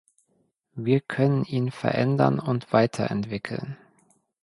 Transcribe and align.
Wir 0.73 0.99
können 0.99 1.43
ihn 1.45 1.69
verändern 1.69 2.39
und 2.39 2.73
weiterentwickeln. 2.73 3.77